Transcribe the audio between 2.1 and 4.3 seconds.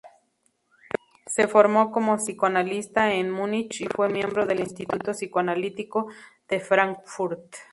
psicoanalista en Munich y fue